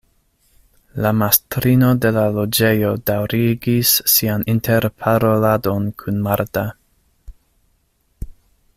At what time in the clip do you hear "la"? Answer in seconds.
1.05-1.09, 2.15-2.23